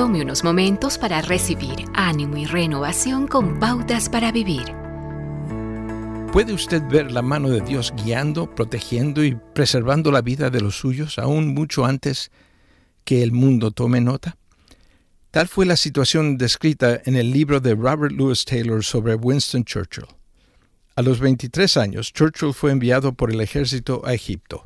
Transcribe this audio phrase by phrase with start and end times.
[0.00, 4.64] Tome unos momentos para recibir ánimo y renovación con pautas para vivir.
[6.32, 10.78] ¿Puede usted ver la mano de Dios guiando, protegiendo y preservando la vida de los
[10.78, 12.30] suyos aún mucho antes
[13.04, 14.38] que el mundo tome nota?
[15.32, 20.06] Tal fue la situación descrita en el libro de Robert Louis Taylor sobre Winston Churchill.
[20.96, 24.64] A los 23 años, Churchill fue enviado por el ejército a Egipto.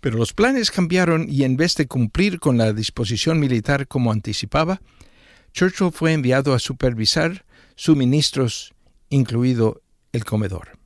[0.00, 4.80] Pero los planes cambiaron y en vez de cumplir con la disposición militar como anticipaba,
[5.52, 8.72] Churchill fue enviado a supervisar suministros,
[9.08, 9.82] incluido
[10.12, 10.78] el comedor.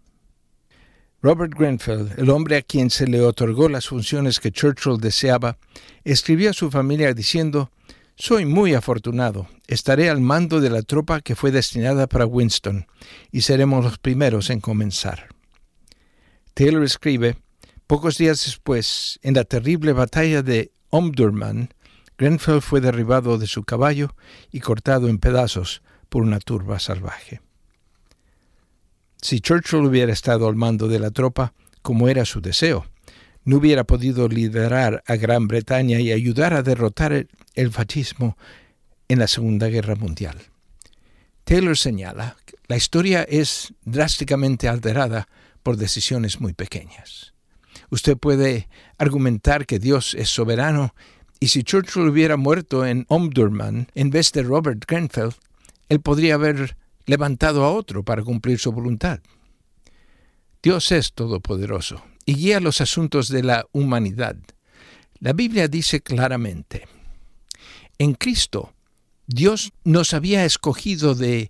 [1.22, 5.56] Robert Grenfell, el hombre a quien se le otorgó las funciones que Churchill deseaba,
[6.04, 7.70] escribió a su familia diciendo,
[8.16, 12.86] Soy muy afortunado, estaré al mando de la tropa que fue destinada para Winston,
[13.32, 15.28] y seremos los primeros en comenzar.
[16.52, 17.38] Taylor escribe,
[17.86, 21.68] Pocos días después, en la terrible batalla de Omdurman,
[22.16, 24.14] Grenfell fue derribado de su caballo
[24.50, 27.42] y cortado en pedazos por una turba salvaje.
[29.20, 32.86] Si Churchill hubiera estado al mando de la tropa, como era su deseo,
[33.44, 38.38] no hubiera podido liderar a Gran Bretaña y ayudar a derrotar el fascismo
[39.08, 40.38] en la Segunda Guerra Mundial.
[41.44, 45.28] Taylor señala que la historia es drásticamente alterada
[45.62, 47.33] por decisiones muy pequeñas.
[47.94, 50.96] Usted puede argumentar que Dios es soberano
[51.38, 55.30] y si Churchill hubiera muerto en Omdurman en vez de Robert Grenfell,
[55.88, 59.20] él podría haber levantado a otro para cumplir su voluntad.
[60.60, 64.38] Dios es todopoderoso y guía los asuntos de la humanidad.
[65.20, 66.88] La Biblia dice claramente,
[67.98, 68.74] en Cristo
[69.28, 71.48] Dios nos había escogido de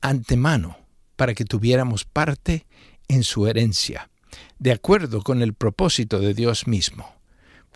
[0.00, 0.78] antemano
[1.16, 2.64] para que tuviéramos parte
[3.08, 4.08] en su herencia
[4.58, 7.06] de acuerdo con el propósito de Dios mismo,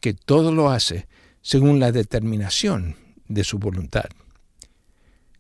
[0.01, 1.09] que todo lo hace
[1.43, 2.97] según la determinación
[3.29, 4.07] de su voluntad.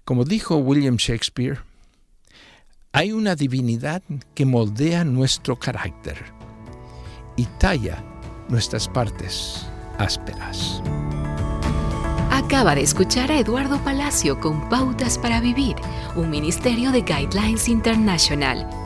[0.05, 1.58] Como dijo William Shakespeare,
[2.92, 4.02] hay una divinidad
[4.35, 6.17] que moldea nuestro carácter
[7.36, 8.02] y talla
[8.48, 9.67] nuestras partes
[9.98, 10.83] ásperas.
[12.30, 15.77] Acaba de escuchar a Eduardo Palacio con Pautas para Vivir,
[16.14, 18.86] un ministerio de Guidelines International